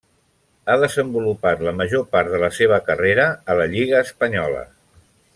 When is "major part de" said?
1.81-2.39